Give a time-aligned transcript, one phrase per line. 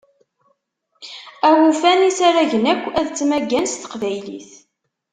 [1.47, 4.51] Awufan isaragen akk ad ttmaggan s teqbaylit.